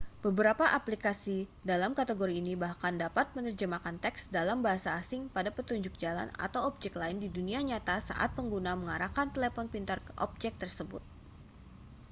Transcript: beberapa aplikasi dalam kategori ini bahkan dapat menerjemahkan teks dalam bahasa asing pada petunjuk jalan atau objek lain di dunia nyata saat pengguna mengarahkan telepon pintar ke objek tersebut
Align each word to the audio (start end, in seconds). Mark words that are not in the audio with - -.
beberapa 0.25 0.65
aplikasi 0.79 1.37
dalam 1.71 1.91
kategori 1.99 2.33
ini 2.41 2.53
bahkan 2.63 2.93
dapat 3.03 3.27
menerjemahkan 3.37 3.95
teks 4.03 4.21
dalam 4.37 4.57
bahasa 4.65 4.89
asing 5.01 5.21
pada 5.35 5.49
petunjuk 5.57 5.93
jalan 6.03 6.25
atau 6.45 6.59
objek 6.69 6.93
lain 7.01 7.17
di 7.23 7.29
dunia 7.37 7.59
nyata 7.69 7.95
saat 8.09 8.29
pengguna 8.37 8.71
mengarahkan 8.81 9.27
telepon 9.35 9.65
pintar 9.73 9.99
ke 10.07 10.11
objek 10.27 10.53
tersebut 10.61 11.03